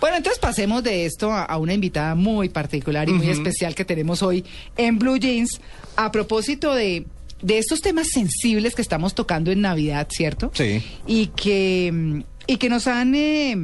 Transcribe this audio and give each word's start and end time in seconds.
Bueno, 0.00 0.16
entonces 0.16 0.38
pasemos 0.38 0.82
de 0.84 1.06
esto 1.06 1.32
a, 1.32 1.44
a 1.44 1.58
una 1.58 1.74
invitada 1.74 2.14
muy 2.14 2.48
particular 2.48 3.08
y 3.08 3.12
muy 3.12 3.28
especial 3.28 3.74
que 3.74 3.84
tenemos 3.84 4.22
hoy 4.22 4.44
en 4.76 4.98
Blue 4.98 5.18
Jeans 5.18 5.60
a 5.96 6.12
propósito 6.12 6.74
de, 6.74 7.04
de 7.42 7.58
estos 7.58 7.80
temas 7.80 8.08
sensibles 8.08 8.74
que 8.74 8.82
estamos 8.82 9.14
tocando 9.14 9.50
en 9.50 9.60
Navidad, 9.60 10.08
¿cierto? 10.10 10.50
Sí. 10.54 10.82
Y 11.06 11.28
que, 11.28 12.22
y 12.46 12.56
que 12.56 12.68
nos 12.68 12.86
han 12.86 13.14
eh, 13.14 13.56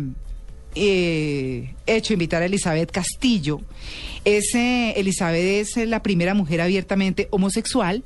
eh, 0.74 1.74
hecho 1.86 2.12
invitar 2.12 2.42
a 2.42 2.46
Elizabeth 2.46 2.90
Castillo. 2.90 3.60
Es, 4.24 4.54
eh, 4.54 4.94
Elizabeth 4.96 5.44
es 5.44 5.76
eh, 5.76 5.86
la 5.86 6.02
primera 6.02 6.34
mujer 6.34 6.60
abiertamente 6.60 7.28
homosexual 7.30 8.02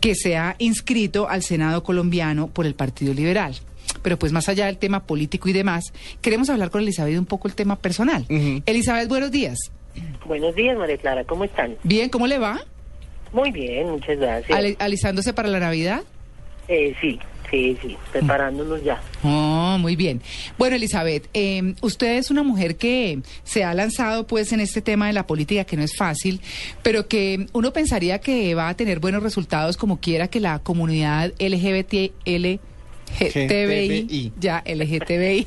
que 0.00 0.14
se 0.14 0.36
ha 0.36 0.56
inscrito 0.58 1.28
al 1.28 1.42
Senado 1.42 1.82
colombiano 1.82 2.48
por 2.48 2.66
el 2.66 2.74
Partido 2.74 3.14
Liberal. 3.14 3.54
Pero 4.02 4.18
pues 4.18 4.32
más 4.32 4.48
allá 4.48 4.66
del 4.66 4.78
tema 4.78 5.04
político 5.04 5.48
y 5.48 5.52
demás, 5.52 5.84
queremos 6.20 6.48
hablar 6.50 6.70
con 6.70 6.82
Elizabeth 6.82 7.18
un 7.18 7.26
poco 7.26 7.48
el 7.48 7.54
tema 7.54 7.76
personal. 7.76 8.24
Elizabeth, 8.66 9.08
buenos 9.08 9.30
días. 9.30 9.58
Buenos 10.26 10.54
días, 10.54 10.76
María 10.78 10.96
Clara, 10.98 11.24
¿cómo 11.24 11.44
están? 11.44 11.76
Bien, 11.82 12.08
¿cómo 12.08 12.26
le 12.26 12.38
va? 12.38 12.60
Muy 13.32 13.50
bien, 13.50 13.90
muchas 13.90 14.18
gracias. 14.18 14.56
Ale- 14.56 14.76
¿Alisándose 14.78 15.32
para 15.32 15.48
la 15.48 15.58
Navidad? 15.60 16.02
Eh, 16.68 16.94
sí, 17.00 17.18
sí, 17.50 17.76
sí, 17.82 17.96
preparándonos 18.12 18.84
ya. 18.84 19.00
Oh, 19.22 19.76
muy 19.80 19.96
bien. 19.96 20.20
Bueno, 20.58 20.76
Elizabeth, 20.76 21.28
eh, 21.34 21.74
usted 21.80 22.18
es 22.18 22.30
una 22.30 22.42
mujer 22.42 22.76
que 22.76 23.20
se 23.42 23.64
ha 23.64 23.72
lanzado 23.74 24.26
pues 24.26 24.52
en 24.52 24.60
este 24.60 24.82
tema 24.82 25.06
de 25.08 25.14
la 25.14 25.26
política 25.26 25.64
que 25.64 25.76
no 25.76 25.82
es 25.82 25.96
fácil, 25.96 26.40
pero 26.82 27.08
que 27.08 27.46
uno 27.54 27.72
pensaría 27.72 28.20
que 28.20 28.54
va 28.54 28.68
a 28.68 28.76
tener 28.76 29.00
buenos 29.00 29.22
resultados 29.22 29.76
como 29.78 29.98
quiera 29.98 30.28
que 30.28 30.40
la 30.40 30.58
comunidad 30.60 31.32
LGBT, 31.38 32.12
LGTBI, 33.20 34.02
GTBI. 34.02 34.32
ya 34.38 34.62
LGTBI, 34.66 35.46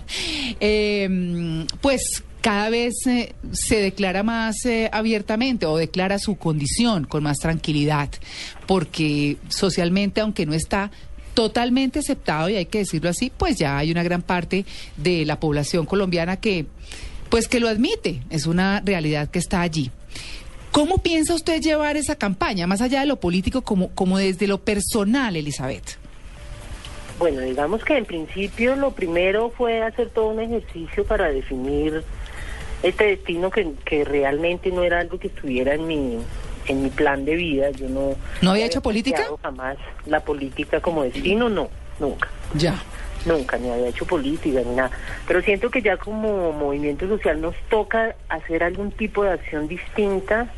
eh, 0.60 1.66
pues 1.80 2.22
cada 2.42 2.70
vez 2.70 2.94
eh, 3.06 3.34
se 3.52 3.76
declara 3.76 4.22
más 4.24 4.66
eh, 4.66 4.90
abiertamente 4.92 5.64
o 5.64 5.76
declara 5.76 6.18
su 6.18 6.36
condición 6.36 7.04
con 7.04 7.22
más 7.22 7.38
tranquilidad, 7.38 8.10
porque 8.66 9.36
socialmente, 9.48 10.20
aunque 10.20 10.44
no 10.44 10.52
está 10.52 10.90
totalmente 11.34 12.00
aceptado, 12.00 12.50
y 12.50 12.56
hay 12.56 12.66
que 12.66 12.78
decirlo 12.78 13.08
así, 13.08 13.30
pues 13.34 13.56
ya 13.56 13.78
hay 13.78 13.90
una 13.90 14.02
gran 14.02 14.22
parte 14.22 14.66
de 14.96 15.24
la 15.24 15.40
población 15.40 15.86
colombiana 15.86 16.36
que, 16.36 16.66
pues 17.30 17.48
que 17.48 17.60
lo 17.60 17.68
admite, 17.68 18.22
es 18.28 18.46
una 18.46 18.82
realidad 18.84 19.30
que 19.30 19.38
está 19.38 19.62
allí. 19.62 19.90
¿Cómo 20.72 20.98
piensa 20.98 21.34
usted 21.34 21.60
llevar 21.60 21.96
esa 21.96 22.16
campaña, 22.16 22.66
más 22.66 22.80
allá 22.80 23.00
de 23.00 23.06
lo 23.06 23.20
político, 23.20 23.62
como, 23.62 23.88
como 23.90 24.18
desde 24.18 24.46
lo 24.46 24.62
personal, 24.62 25.36
Elizabeth? 25.36 26.01
Bueno, 27.18 27.40
digamos 27.40 27.84
que 27.84 27.96
en 27.96 28.04
principio 28.04 28.76
lo 28.76 28.92
primero 28.92 29.50
fue 29.50 29.82
hacer 29.82 30.10
todo 30.10 30.28
un 30.28 30.40
ejercicio 30.40 31.04
para 31.04 31.30
definir 31.30 32.02
este 32.82 33.04
destino 33.04 33.50
que, 33.50 33.72
que 33.84 34.04
realmente 34.04 34.70
no 34.70 34.82
era 34.82 35.00
algo 35.00 35.18
que 35.18 35.28
estuviera 35.28 35.74
en 35.74 35.86
mi 35.86 36.18
en 36.66 36.82
mi 36.82 36.90
plan 36.90 37.24
de 37.24 37.34
vida. 37.34 37.70
Yo 37.70 37.88
no 37.88 38.14
¿No 38.40 38.50
había 38.52 38.66
hecho 38.66 38.80
política? 38.80 39.24
jamás 39.42 39.76
la 40.06 40.20
política 40.20 40.80
como 40.80 41.02
destino, 41.02 41.48
no, 41.48 41.68
nunca. 41.98 42.28
Ya. 42.54 42.80
Nunca, 43.24 43.56
ni 43.56 43.70
había 43.70 43.88
hecho 43.88 44.04
política 44.04 44.60
ni 44.64 44.74
nada. 44.74 44.90
Pero 45.28 45.42
siento 45.42 45.70
que 45.70 45.80
ya 45.82 45.96
como 45.96 46.52
movimiento 46.52 47.06
social 47.06 47.40
nos 47.40 47.54
toca 47.68 48.16
hacer 48.28 48.64
algún 48.64 48.90
tipo 48.90 49.22
de 49.22 49.30
acción 49.30 49.68
distinta 49.68 50.48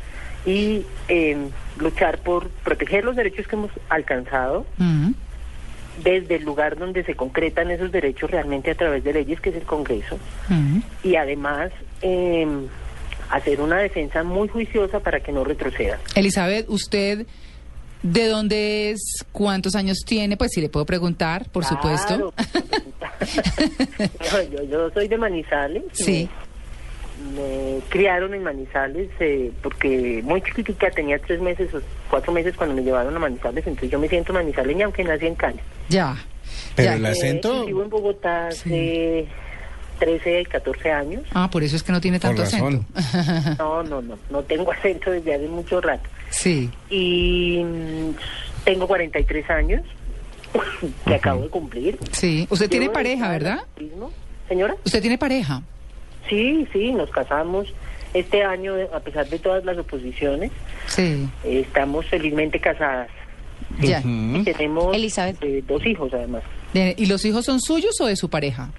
y 0.45 0.85
eh, 1.07 1.37
luchar 1.77 2.19
por 2.19 2.49
proteger 2.49 3.03
los 3.03 3.15
derechos 3.15 3.47
que 3.47 3.55
hemos 3.55 3.71
alcanzado 3.89 4.65
Ujú. 4.79 5.13
Desde 6.03 6.35
el 6.35 6.43
lugar 6.43 6.77
donde 6.77 7.03
se 7.03 7.15
concretan 7.15 7.71
esos 7.71 7.91
derechos 7.91 8.29
realmente 8.29 8.71
a 8.71 8.75
través 8.75 9.03
de 9.03 9.13
leyes, 9.13 9.39
que 9.39 9.49
es 9.49 9.55
el 9.55 9.63
Congreso. 9.63 10.17
Y 11.03 11.15
además 11.15 11.71
eh, 12.01 12.47
hacer 13.29 13.61
una 13.61 13.77
defensa 13.79 14.23
muy 14.23 14.47
juiciosa 14.47 14.99
para 14.99 15.19
que 15.21 15.31
no 15.31 15.43
retroceda. 15.43 15.99
Elizabeth, 16.15 16.69
¿usted 16.69 17.25
de 18.03 18.27
dónde 18.27 18.91
es? 18.91 19.25
¿Cuántos 19.31 19.75
años 19.75 19.99
tiene? 20.05 20.37
Pues 20.37 20.51
si 20.53 20.61
le 20.61 20.69
puedo 20.69 20.85
preguntar, 20.85 21.49
por 21.49 21.65
supuesto. 21.65 22.33
Yo, 24.51 24.63
yo 24.63 24.89
soy 24.91 25.07
de 25.07 25.17
Manizales. 25.17 25.83
Sí. 25.93 26.29
Me 27.35 27.79
criaron 27.89 28.33
en 28.33 28.43
Manizales 28.43 29.09
eh, 29.19 29.51
porque 29.61 30.21
muy 30.23 30.41
chiquitica, 30.41 30.89
tenía 30.91 31.17
tres 31.19 31.39
meses 31.41 31.73
o 31.73 31.79
cuatro 32.09 32.31
meses 32.33 32.55
cuando 32.55 32.75
me 32.75 32.83
llevaron 32.83 33.15
a 33.15 33.19
Manizales, 33.19 33.65
entonces 33.67 33.89
yo 33.91 33.99
me 33.99 34.07
siento 34.09 34.33
manizaleña 34.33 34.85
aunque 34.85 35.03
nací 35.03 35.25
en 35.27 35.35
Cali. 35.35 35.59
Ya. 35.89 36.15
Pero 36.75 36.91
ya. 36.91 36.95
el 36.97 37.05
Eh, 37.05 37.09
acento. 37.09 37.63
y 37.63 37.67
vivo 37.67 37.83
en 37.83 37.89
Bogotá 37.89 38.47
hace 38.49 39.27
13 39.99 40.41
y 40.41 40.45
14 40.45 40.91
años. 40.91 41.23
Ah, 41.33 41.49
por 41.49 41.63
eso 41.63 41.75
es 41.75 41.83
que 41.83 41.91
no 41.91 42.01
tiene 42.01 42.19
tanto 42.19 42.41
acento. 42.43 42.83
No, 43.59 43.81
no, 43.83 44.01
no, 44.01 44.17
no 44.29 44.43
tengo 44.43 44.71
acento 44.73 45.11
desde 45.11 45.35
hace 45.35 45.47
mucho 45.47 45.79
rato. 45.81 46.09
Sí. 46.29 46.69
Y 46.89 47.61
mm, 47.63 48.09
tengo 48.65 48.87
43 48.87 49.49
años 49.51 49.81
que 51.07 51.15
acabo 51.15 51.43
de 51.43 51.49
cumplir. 51.49 51.97
Sí. 52.11 52.45
Usted 52.49 52.69
tiene 52.69 52.89
pareja, 52.89 53.29
¿verdad? 53.29 53.59
Señora, 54.49 54.75
Usted 54.85 55.01
tiene 55.01 55.17
pareja. 55.17 55.61
Sí, 56.29 56.67
sí, 56.73 56.91
nos 56.91 57.09
casamos 57.09 57.73
este 58.13 58.43
año, 58.43 58.73
a 58.93 58.99
pesar 59.01 59.27
de 59.29 59.39
todas 59.39 59.65
las 59.65 59.77
oposiciones, 59.77 60.51
Sí. 60.87 61.27
eh, 61.43 61.61
estamos 61.67 62.05
felizmente 62.07 62.59
casadas. 62.59 63.09
Ya. 63.81 64.01
Y 64.05 64.43
tenemos 64.43 64.95
Elizabeth. 64.95 65.37
eh, 65.43 65.63
dos 65.67 65.85
hijos 65.85 66.13
además, 66.13 66.43
De- 66.73 66.93
¿Y 66.97 67.05
los 67.07 67.23
hijos 67.25 67.45
son 67.45 67.59
suyos 67.61 67.99
o 68.01 68.05
de 68.05 68.15
su 68.15 68.29
pareja? 68.29 68.69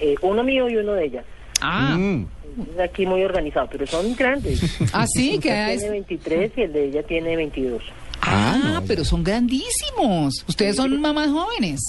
Eh, 0.00 0.14
uno 0.22 0.42
mío 0.44 0.68
y 0.68 0.76
uno 0.76 0.92
de 0.94 1.04
ella. 1.04 1.24
Ah. 1.60 1.96
Mm. 1.98 2.26
Es 2.74 2.80
aquí 2.80 3.06
muy 3.06 3.22
organizado, 3.22 3.68
pero 3.70 3.86
son 3.86 4.14
grandes. 4.16 4.60
Ah, 4.92 5.06
sí, 5.06 5.38
que 5.38 5.50
es... 5.74 5.78
tiene 5.80 5.90
23 5.92 6.52
y 6.56 6.62
el 6.62 6.72
de 6.72 6.84
ella 6.86 7.02
tiene 7.04 7.36
22. 7.36 7.82
Ah, 8.22 8.54
Ah, 8.54 8.70
no, 8.80 8.84
pero 8.86 9.04
son 9.04 9.22
grandísimos. 9.24 10.44
Ustedes 10.48 10.76
son 10.76 11.00
mamás 11.00 11.28
jóvenes, 11.30 11.80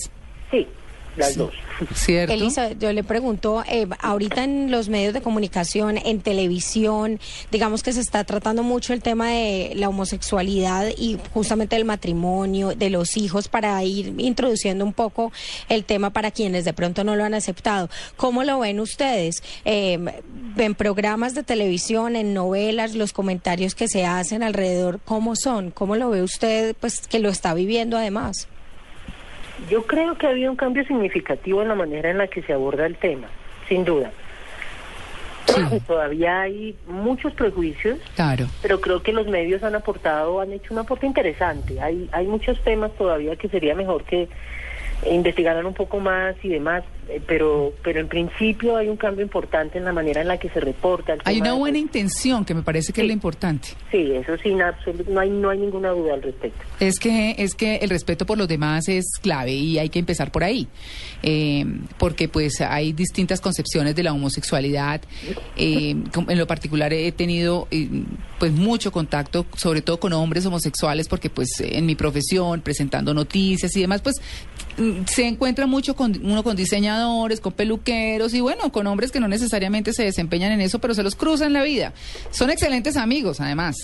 Sí, 0.52 0.68
las 1.16 1.36
dos. 1.36 1.54
¿cierto? 1.94 2.34
Elizabeth, 2.34 2.80
yo 2.80 2.92
le 2.94 3.04
pregunto, 3.04 3.64
eh, 3.68 3.88
ahorita 4.00 4.44
en 4.44 4.72
los 4.72 4.90
medios 4.90 5.14
de 5.14 5.22
comunicación, 5.22 5.98
en 5.98 6.22
televisión, 6.22 7.20
digamos 7.52 7.84
que 7.84 7.94
se 7.94 8.02
está 8.02 8.24
tratando 8.24 8.64
mucho 8.64 8.94
el 8.94 9.02
tema 9.02 9.30
de 9.30 9.74
la 9.76 9.90
homosexualidad 9.90 10.90
y 10.98 11.18
justamente 11.34 11.76
del 11.76 11.86
matrimonio, 11.86 12.76
de 12.76 12.90
los 12.90 13.18
hijos, 13.18 13.48
para 13.48 13.84
ir 13.84 14.14
introduciendo 14.18 14.86
un 14.86 14.94
poco 14.94 15.32
el 15.70 15.84
tema 15.86 16.12
para 16.12 16.32
quienes 16.32 16.66
de 16.66 16.74
pronto 16.74 17.04
no 17.04 17.16
lo 17.16 17.24
han 17.24 17.34
aceptado. 17.34 17.90
¿Cómo 18.16 18.44
lo 18.44 18.60
ven 18.60 18.80
ustedes? 18.80 19.44
Eh, 19.66 19.98
¿Ven 20.56 20.76
programas 20.76 21.34
de 21.34 21.44
televisión, 21.44 22.16
en 22.16 22.34
novelas, 22.34 22.94
los 22.94 23.14
comentarios 23.14 23.76
que 23.76 23.88
se 23.88 24.06
hacen 24.06 24.44
alrededor, 24.44 25.00
cómo 25.04 25.36
son? 25.36 25.72
¿Cómo 25.72 25.96
lo 25.96 26.10
ve 26.10 26.22
usted, 26.22 26.76
pues, 26.80 27.08
que 27.08 27.20
lo 27.20 27.30
está 27.30 27.54
viviendo 27.54 27.98
además? 27.98 28.48
Yo 29.70 29.84
creo 29.86 30.16
que 30.18 30.28
ha 30.28 30.32
habido 30.32 30.52
un 30.52 30.58
cambio 30.58 30.84
significativo 30.86 31.62
en 31.62 31.68
la 31.68 31.76
manera 31.76 32.10
en 32.10 32.18
la 32.18 32.28
que 32.28 32.42
se 32.42 32.54
aborda 32.54 32.86
el 32.86 32.96
tema, 32.98 33.28
sin 33.70 33.86
duda. 33.86 34.12
Todavía 35.88 36.42
hay 36.42 36.76
muchos 36.88 37.34
prejuicios, 37.34 38.00
Claro. 38.16 38.46
pero 38.62 38.80
creo 38.80 39.04
que 39.04 39.12
los 39.12 39.28
medios 39.28 39.64
han 39.64 39.76
aportado, 39.76 40.40
han 40.40 40.54
hecho 40.54 40.74
un 40.74 40.80
aporte 40.80 41.06
interesante. 41.06 41.82
Hay, 41.82 42.10
hay 42.12 42.26
muchos 42.28 42.62
temas 42.64 42.92
todavía 42.94 43.36
que 43.36 43.50
sería 43.50 43.76
mejor 43.76 44.04
que 44.04 44.30
investigaran 45.10 45.66
un 45.66 45.74
poco 45.74 46.00
más 46.00 46.36
y 46.44 46.50
demás, 46.50 46.84
pero 47.28 47.74
pero 47.84 48.00
en 48.00 48.08
principio 48.08 48.78
hay 48.78 48.88
un 48.88 48.98
cambio 48.98 49.24
importante 49.24 49.78
en 49.78 49.86
la 49.86 49.94
manera 49.94 50.22
en 50.22 50.28
la 50.28 50.38
que 50.38 50.50
se 50.50 50.60
reporta. 50.60 51.14
el 51.14 51.22
Hay 51.26 51.40
una 51.42 51.52
de- 51.54 51.58
buena 51.58 51.78
intención 51.78 52.46
que 52.46 52.54
me 52.54 52.62
parece 52.62 52.94
que 52.94 53.02
es 53.02 53.06
Sí. 53.06 53.08
lo 53.08 53.14
importante. 53.14 53.70
Sí, 53.92 54.12
eso 54.14 54.34
absoluto, 54.62 55.12
no 55.12 55.20
hay 55.20 55.30
no 55.30 55.50
hay 55.50 55.58
ninguna 55.60 55.90
duda 55.90 56.14
al 56.14 56.22
respecto. 56.22 56.64
Es 56.80 57.00
que, 57.00 57.36
es 57.38 57.56
que 57.56 57.78
el 57.78 57.90
respeto 57.90 58.26
por 58.26 58.38
los 58.38 58.48
demás 58.48 58.88
es 58.88 59.06
clave 59.22 59.52
y 59.54 59.78
hay 59.80 59.90
que 59.90 60.00
empezar 60.00 60.32
por 60.32 60.44
ahí, 60.44 60.68
Eh, 61.24 61.66
porque 61.98 62.28
pues 62.28 62.62
hay 62.62 62.94
distintas 62.94 63.42
concepciones 63.42 63.96
de 63.96 64.04
la 64.04 64.14
homosexualidad. 64.14 65.02
Eh, 65.56 65.96
en 66.28 66.38
lo 66.38 66.48
particular 66.48 66.94
he 66.94 67.12
tenido 67.12 67.68
eh, 67.72 67.88
pues 68.40 68.52
mucho 68.52 68.92
contacto, 68.92 69.46
sobre 69.56 69.82
todo 69.82 70.00
con 70.00 70.14
hombres 70.14 70.46
homosexuales, 70.46 71.08
porque 71.08 71.30
pues 71.30 71.48
en 71.60 71.86
mi 71.86 71.96
profesión, 71.96 72.62
presentando 72.62 73.14
noticias 73.14 73.76
y 73.76 73.82
demás, 73.82 74.02
pues 74.02 74.16
mm, 74.78 75.06
se 75.06 75.28
encuentra 75.28 75.68
mucho 75.68 75.96
con 75.96 76.20
uno 76.24 76.44
con 76.44 76.56
diseñadores 76.56 77.01
con 77.42 77.54
peluqueros 77.54 78.34
y 78.34 78.42
bueno, 78.42 78.72
con 78.72 78.88
hombres 78.88 79.12
que 79.12 79.20
no 79.20 79.28
necesariamente 79.28 79.94
se 79.94 80.04
desempeñan 80.04 80.52
en 80.52 80.62
eso, 80.62 80.80
pero 80.80 80.94
se 80.94 81.04
los 81.04 81.16
cruzan 81.16 81.48
en 81.48 81.54
la 81.54 81.64
vida. 81.64 81.94
Son 82.32 82.50
excelentes 82.50 82.98
amigos, 82.98 83.40
además. 83.40 83.76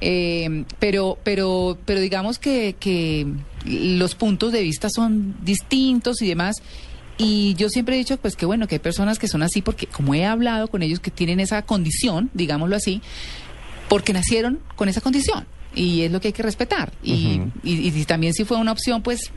Eh, 0.00 0.64
pero, 0.78 1.18
pero, 1.22 1.78
pero 1.84 2.00
digamos 2.00 2.38
que, 2.38 2.76
que 2.78 3.26
los 3.64 4.14
puntos 4.14 4.52
de 4.52 4.62
vista 4.62 4.88
son 4.90 5.36
distintos 5.42 6.22
y 6.22 6.28
demás. 6.28 6.56
Y 7.18 7.54
yo 7.54 7.68
siempre 7.68 7.94
he 7.94 7.98
dicho, 7.98 8.16
pues 8.18 8.36
que 8.36 8.46
bueno, 8.46 8.66
que 8.66 8.74
hay 8.76 8.78
personas 8.78 9.18
que 9.18 9.28
son 9.28 9.42
así 9.42 9.62
porque, 9.62 9.86
como 9.86 10.14
he 10.14 10.26
hablado 10.26 10.68
con 10.68 10.82
ellos, 10.82 11.00
que 11.00 11.10
tienen 11.10 11.40
esa 11.40 11.62
condición, 11.62 12.30
digámoslo 12.34 12.76
así, 12.76 13.00
porque 13.88 14.12
nacieron 14.12 14.60
con 14.76 14.88
esa 14.88 15.00
condición. 15.00 15.46
Y 15.74 16.02
es 16.02 16.12
lo 16.12 16.20
que 16.20 16.28
hay 16.28 16.32
que 16.32 16.42
respetar. 16.42 16.92
Y, 17.02 17.40
y, 17.62 18.04
también 18.04 18.32
si 18.32 18.44
fue 18.44 18.56
una 18.56 18.72
opción, 18.72 19.02
pues 19.02 19.30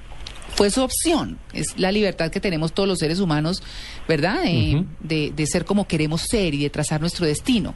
fue 0.60 0.70
su 0.72 0.84
opción. 0.84 1.40
Es 1.54 1.80
la 1.80 1.90
libertad 1.90 2.32
que 2.32 2.42
tenemos 2.42 2.74
todos 2.74 2.90
los 2.90 3.00
seres 3.00 3.22
humanos, 3.22 3.64
¿verdad? 4.10 4.44
De, 4.44 5.32
de, 5.34 5.48
ser 5.48 5.64
como 5.64 5.88
queremos 5.88 6.24
ser 6.24 6.54
y 6.54 6.64
de 6.64 6.70
trazar 6.70 7.00
nuestro 7.00 7.26
destino. 7.26 7.76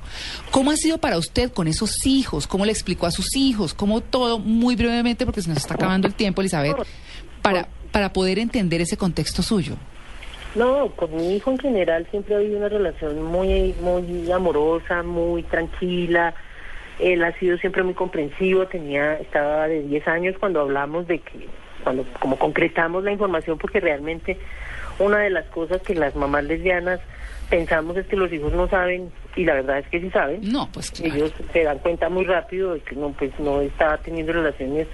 ¿Cómo 0.51 0.69
ha 0.69 0.75
sido 0.75 0.97
para 0.97 1.17
usted 1.17 1.49
con 1.53 1.69
esos 1.69 2.05
hijos? 2.05 2.45
¿Cómo 2.45 2.65
le 2.65 2.73
explicó 2.73 3.05
a 3.05 3.11
sus 3.11 3.37
hijos? 3.37 3.73
¿Cómo 3.73 4.01
todo? 4.01 4.37
Muy 4.37 4.75
brevemente, 4.75 5.23
porque 5.23 5.41
se 5.41 5.47
nos 5.47 5.59
está 5.59 5.75
acabando 5.75 6.09
el 6.09 6.13
tiempo, 6.13 6.41
Elizabeth, 6.41 6.75
para, 7.41 7.69
para 7.93 8.11
poder 8.11 8.37
entender 8.37 8.81
ese 8.81 8.97
contexto 8.97 9.41
suyo. 9.41 9.77
No, 10.53 10.89
con 10.97 11.15
mi 11.15 11.37
hijo 11.37 11.51
en 11.51 11.59
general 11.59 12.05
siempre 12.11 12.35
ha 12.35 12.39
habido 12.39 12.57
una 12.57 12.67
relación 12.67 13.23
muy, 13.23 13.73
muy 13.79 14.29
amorosa, 14.29 15.03
muy 15.03 15.43
tranquila. 15.43 16.33
Él 16.99 17.23
ha 17.23 17.31
sido 17.39 17.57
siempre 17.59 17.81
muy 17.81 17.93
comprensivo, 17.93 18.67
tenía, 18.67 19.13
estaba 19.19 19.69
de 19.69 19.83
10 19.83 20.05
años 20.09 20.35
cuando 20.37 20.59
hablamos 20.59 21.07
de 21.07 21.19
que, 21.19 21.47
cuando 21.83 22.05
como 22.19 22.37
concretamos 22.37 23.03
la 23.03 23.11
información, 23.11 23.57
porque 23.57 23.79
realmente 23.79 24.37
una 24.99 25.19
de 25.19 25.29
las 25.29 25.45
cosas 25.47 25.81
que 25.81 25.95
las 25.95 26.15
mamás 26.15 26.43
lesbianas 26.43 26.99
pensamos 27.49 27.97
es 27.97 28.05
que 28.07 28.15
los 28.15 28.31
hijos 28.31 28.53
no 28.53 28.67
saben 28.67 29.11
y 29.35 29.45
la 29.45 29.53
verdad 29.53 29.79
es 29.79 29.87
que 29.87 29.99
sí 29.99 30.09
saben. 30.09 30.51
No, 30.51 30.69
pues 30.71 30.91
claro. 30.91 31.15
Ellos 31.15 31.33
se 31.51 31.63
dan 31.63 31.79
cuenta 31.79 32.09
muy 32.09 32.25
rápido 32.25 32.73
de 32.73 32.79
que 32.81 32.95
no, 32.95 33.11
pues 33.11 33.31
no 33.39 33.61
está 33.61 33.97
teniendo 33.97 34.33
relaciones 34.33 34.87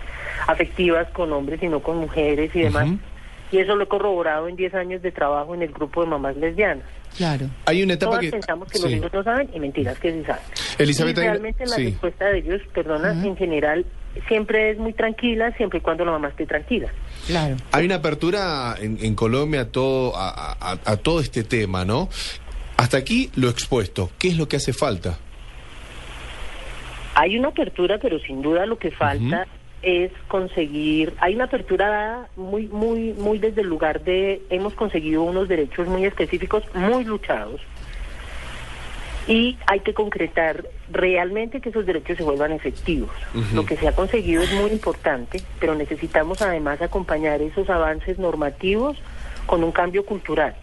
afectivas 0.48 1.10
con 1.12 1.32
hombres 1.34 1.60
sino 1.60 1.82
con 1.82 1.98
mujeres 1.98 2.54
y 2.56 2.62
demás. 2.62 2.90
Y 3.52 3.58
eso 3.58 3.76
lo 3.76 3.86
he 3.86 3.88
corroborado 3.88 4.48
en 4.48 4.56
10 4.56 4.76
años 4.76 5.02
de 5.02 5.12
trabajo 5.12 5.56
en 5.56 5.64
el 5.64 5.72
grupo 5.72 6.04
de 6.04 6.08
mamás 6.08 6.38
lesbianas. 6.38 6.86
Claro. 7.18 7.48
Hay 7.66 7.82
una 7.82 7.94
etapa 7.94 8.18
Todas 8.18 8.32
pensamos 8.32 8.72
que 8.72 8.80
los 8.80 8.92
hijos 8.92 9.12
no 9.12 9.24
saben 9.24 9.50
y 9.54 9.60
mentiras 9.60 9.98
que 10.00 10.14
sí 10.14 10.24
saben. 10.24 10.44
Elizabeth, 10.78 11.18
y 11.18 11.22
realmente 11.22 11.66
la 11.66 11.78
respuesta 11.78 12.26
de 12.26 12.38
ellos, 12.38 12.62
perdona, 12.74 13.12
en 13.12 13.36
general 13.36 13.86
siempre 14.28 14.72
es 14.72 14.78
muy 14.78 14.94
tranquila, 14.94 15.52
siempre 15.58 15.80
y 15.80 15.82
cuando 15.82 16.06
la 16.06 16.12
mamá 16.12 16.30
esté 16.30 16.46
tranquila. 16.46 16.90
Claro. 17.28 17.58
Hay 17.72 17.86
una 17.86 17.96
apertura 17.96 18.76
en, 18.80 19.16
Colombia 19.16 19.62
a 19.62 19.66
todo, 19.66 20.14
a, 20.16 20.78
a 20.84 20.98
todo 20.98 21.20
este 21.20 21.44
tema, 21.44 21.86
¿no? 21.86 22.10
Hasta 22.78 22.98
aquí 22.98 23.30
lo 23.36 23.50
expuesto. 23.50 24.10
¿Qué 24.18 24.30
es 24.30 24.38
lo 24.38 24.48
que 24.48 24.56
hace 24.56 24.74
falta? 24.74 25.18
Hay 27.16 27.38
una 27.38 27.50
apertura, 27.50 27.98
pero 28.02 28.20
sin 28.20 28.42
duda 28.42 28.66
lo 28.66 28.78
que 28.78 28.92
falta 28.92 29.46
es 29.82 30.12
conseguir, 30.28 31.14
hay 31.20 31.36
una 31.36 31.46
apertura 31.46 32.28
muy, 32.36 32.68
muy, 32.68 33.14
muy 33.14 33.40
desde 33.40 33.62
el 33.62 33.68
lugar 33.68 34.02
de, 34.04 34.42
hemos 34.50 34.74
conseguido 34.74 35.24
unos 35.24 35.48
derechos 35.48 35.88
muy 35.88 36.06
específicos, 36.06 36.64
muy 36.74 37.04
luchados, 37.04 37.62
y 39.30 39.58
hay 39.68 39.82
que 39.82 39.94
concretar 39.94 40.66
realmente 40.92 41.62
que 41.62 41.70
esos 41.70 41.86
derechos 41.86 42.18
se 42.18 42.24
vuelvan 42.24 42.52
efectivos. 42.52 43.12
Lo 43.54 43.64
que 43.64 43.78
se 43.78 43.88
ha 43.88 43.92
conseguido 43.92 44.42
es 44.42 44.52
muy 44.54 44.72
importante, 44.72 45.44
pero 45.60 45.76
necesitamos 45.76 46.42
además 46.42 46.82
acompañar 46.82 47.40
esos 47.40 47.70
avances 47.70 48.18
normativos 48.18 48.98
con 49.46 49.64
un 49.64 49.72
cambio 49.72 50.04
cultural. 50.04 50.56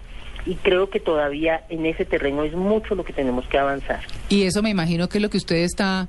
Y 0.47 0.57
creo 0.57 0.91
que 0.91 0.99
todavía 0.99 1.65
en 1.69 1.87
ese 1.87 2.05
terreno 2.05 2.43
es 2.43 2.55
mucho 2.55 2.97
lo 2.97 3.05
que 3.05 3.13
tenemos 3.13 3.47
que 3.47 3.57
avanzar. 3.57 4.01
Y 4.29 4.43
eso 4.43 4.65
me 4.65 4.71
imagino 4.71 5.09
que 5.09 5.19
es 5.19 5.23
lo 5.23 5.31
que 5.31 5.39
usted 5.39 5.57
está 5.57 6.09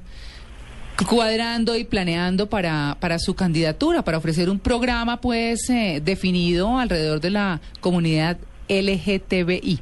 cuadrando 1.08 1.76
y 1.76 1.84
planeando 1.84 2.50
para, 2.50 2.98
para 3.00 3.20
su 3.20 3.36
candidatura, 3.36 4.02
para 4.02 4.18
ofrecer 4.18 4.50
un 4.50 4.60
programa 4.60 5.22
pues 5.22 5.70
eh, 5.70 6.02
definido 6.04 6.80
alrededor 6.80 7.22
de 7.22 7.30
la 7.30 7.62
comunidad 7.82 8.40
LGTBI. 8.68 9.80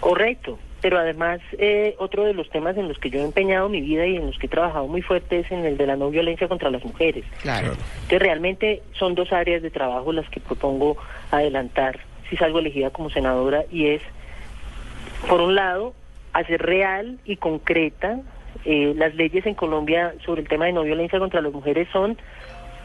Correcto, 0.00 0.58
pero 0.84 0.98
además 0.98 1.40
eh, 1.52 1.94
otro 1.98 2.24
de 2.24 2.34
los 2.34 2.50
temas 2.50 2.76
en 2.76 2.88
los 2.88 2.98
que 2.98 3.08
yo 3.08 3.18
he 3.18 3.22
empeñado 3.22 3.70
mi 3.70 3.80
vida 3.80 4.06
y 4.06 4.16
en 4.16 4.26
los 4.26 4.36
que 4.36 4.48
he 4.48 4.50
trabajado 4.50 4.86
muy 4.86 5.00
fuerte 5.00 5.38
es 5.38 5.50
en 5.50 5.64
el 5.64 5.78
de 5.78 5.86
la 5.86 5.96
no 5.96 6.10
violencia 6.10 6.46
contra 6.46 6.68
las 6.68 6.84
mujeres. 6.84 7.24
Claro. 7.40 7.72
Que 8.06 8.18
realmente 8.18 8.82
son 8.92 9.14
dos 9.14 9.32
áreas 9.32 9.62
de 9.62 9.70
trabajo 9.70 10.12
las 10.12 10.28
que 10.28 10.40
propongo 10.40 10.98
adelantar 11.30 12.00
si 12.28 12.36
salgo 12.36 12.58
elegida 12.58 12.90
como 12.90 13.08
senadora 13.08 13.64
y 13.72 13.86
es, 13.86 14.02
por 15.26 15.40
un 15.40 15.54
lado, 15.54 15.94
hacer 16.34 16.60
real 16.60 17.18
y 17.24 17.36
concreta 17.36 18.20
eh, 18.66 18.92
las 18.94 19.14
leyes 19.14 19.46
en 19.46 19.54
Colombia 19.54 20.12
sobre 20.26 20.42
el 20.42 20.48
tema 20.48 20.66
de 20.66 20.72
no 20.72 20.82
violencia 20.82 21.18
contra 21.18 21.40
las 21.40 21.54
mujeres 21.54 21.88
son 21.94 22.18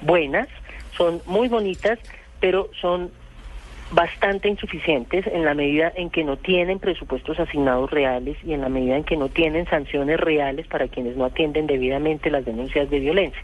buenas, 0.03 0.47
son 0.95 1.21
muy 1.25 1.49
bonitas, 1.49 1.99
pero 2.39 2.69
son 2.79 3.11
bastante 3.91 4.47
insuficientes 4.47 5.25
en 5.27 5.45
la 5.45 5.53
medida 5.53 5.91
en 5.95 6.09
que 6.09 6.23
no 6.23 6.37
tienen 6.37 6.79
presupuestos 6.79 7.39
asignados 7.39 7.89
reales 7.89 8.37
y 8.43 8.53
en 8.53 8.61
la 8.61 8.69
medida 8.69 8.95
en 8.95 9.03
que 9.03 9.17
no 9.17 9.29
tienen 9.29 9.65
sanciones 9.67 10.19
reales 10.19 10.67
para 10.67 10.87
quienes 10.87 11.17
no 11.17 11.25
atienden 11.25 11.67
debidamente 11.67 12.29
las 12.29 12.45
denuncias 12.45 12.89
de 12.89 12.99
violencia. 12.99 13.41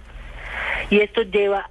Y 0.89 0.99
esto 0.99 1.23
lleva 1.23 1.69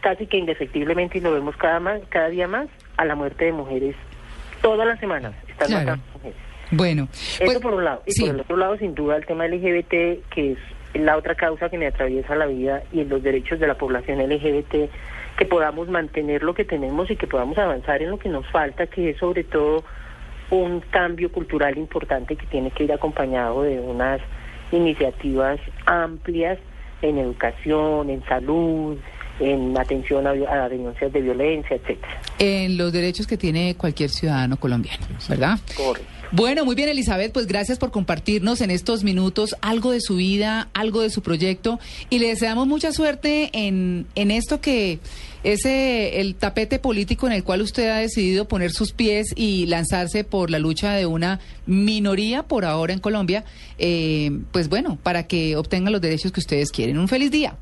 casi 0.00 0.26
que 0.26 0.36
indefectiblemente, 0.36 1.18
y 1.18 1.20
lo 1.20 1.32
vemos 1.32 1.56
cada, 1.56 2.00
cada 2.08 2.28
día 2.28 2.48
más, 2.48 2.68
a 2.96 3.04
la 3.04 3.14
muerte 3.14 3.44
de 3.44 3.52
mujeres. 3.52 3.94
Todas 4.60 4.86
las 4.86 4.98
semanas 4.98 5.32
están 5.48 5.72
matando 5.72 6.04
mujeres. 6.14 6.38
Bueno, 6.72 7.08
eso 7.12 7.44
pues, 7.44 7.58
por 7.58 7.74
un 7.74 7.84
lado. 7.84 8.02
Y 8.06 8.20
por 8.20 8.30
el 8.30 8.40
otro 8.40 8.56
lado, 8.56 8.76
sin 8.78 8.94
duda, 8.94 9.16
el 9.16 9.26
tema 9.26 9.46
LGBT, 9.46 10.26
que 10.30 10.52
es 10.52 10.58
la 10.94 11.16
otra 11.16 11.34
causa 11.34 11.68
que 11.68 11.78
me 11.78 11.86
atraviesa 11.86 12.34
la 12.34 12.46
vida 12.46 12.82
y 12.92 13.00
en 13.00 13.08
los 13.08 13.22
derechos 13.22 13.58
de 13.58 13.66
la 13.66 13.74
población 13.74 14.18
LGBT, 14.18 14.90
que 15.36 15.46
podamos 15.46 15.88
mantener 15.88 16.42
lo 16.42 16.54
que 16.54 16.64
tenemos 16.64 17.10
y 17.10 17.16
que 17.16 17.26
podamos 17.26 17.56
avanzar 17.58 18.02
en 18.02 18.10
lo 18.10 18.18
que 18.18 18.28
nos 18.28 18.46
falta, 18.48 18.86
que 18.86 19.10
es 19.10 19.16
sobre 19.16 19.44
todo 19.44 19.84
un 20.50 20.80
cambio 20.80 21.32
cultural 21.32 21.78
importante 21.78 22.36
que 22.36 22.46
tiene 22.46 22.70
que 22.70 22.84
ir 22.84 22.92
acompañado 22.92 23.62
de 23.62 23.80
unas 23.80 24.20
iniciativas 24.70 25.58
amplias 25.86 26.58
en 27.00 27.18
educación, 27.18 28.10
en 28.10 28.22
salud, 28.26 28.98
en 29.40 29.76
atención 29.76 30.26
a, 30.26 30.68
denuncias 30.68 31.12
de 31.12 31.20
violencia, 31.20 31.76
etcétera. 31.76 32.20
En 32.38 32.76
los 32.76 32.92
derechos 32.92 33.26
que 33.26 33.36
tiene 33.36 33.74
cualquier 33.76 34.10
ciudadano 34.10 34.56
colombiano, 34.58 35.06
¿verdad? 35.28 35.58
Correcto. 35.74 36.21
Bueno, 36.34 36.64
muy 36.64 36.74
bien, 36.74 36.88
Elizabeth, 36.88 37.30
pues 37.30 37.46
gracias 37.46 37.78
por 37.78 37.90
compartirnos 37.90 38.62
en 38.62 38.70
estos 38.70 39.04
minutos 39.04 39.54
algo 39.60 39.90
de 39.90 40.00
su 40.00 40.16
vida, 40.16 40.68
algo 40.72 41.02
de 41.02 41.10
su 41.10 41.20
proyecto 41.20 41.78
y 42.08 42.20
le 42.20 42.28
deseamos 42.28 42.66
mucha 42.66 42.90
suerte 42.90 43.50
en, 43.52 44.06
en 44.14 44.30
esto 44.30 44.62
que 44.62 44.98
es 45.44 45.66
el 45.66 46.34
tapete 46.36 46.78
político 46.78 47.26
en 47.26 47.34
el 47.34 47.44
cual 47.44 47.60
usted 47.60 47.90
ha 47.90 47.98
decidido 47.98 48.48
poner 48.48 48.70
sus 48.70 48.94
pies 48.94 49.26
y 49.36 49.66
lanzarse 49.66 50.24
por 50.24 50.50
la 50.50 50.58
lucha 50.58 50.94
de 50.94 51.04
una 51.04 51.38
minoría 51.66 52.44
por 52.44 52.64
ahora 52.64 52.94
en 52.94 53.00
Colombia, 53.00 53.44
eh, 53.76 54.30
pues 54.52 54.70
bueno, 54.70 54.96
para 55.02 55.26
que 55.26 55.56
obtengan 55.56 55.92
los 55.92 56.00
derechos 56.00 56.32
que 56.32 56.40
ustedes 56.40 56.72
quieren. 56.72 56.98
Un 56.98 57.08
feliz 57.08 57.30
día. 57.30 57.56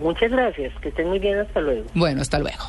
Muchas 0.00 0.30
gracias, 0.30 0.72
que 0.80 0.88
estén 0.88 1.08
muy 1.08 1.18
bien, 1.18 1.38
hasta 1.40 1.60
luego. 1.60 1.84
Bueno, 1.92 2.22
hasta 2.22 2.38
luego. 2.38 2.64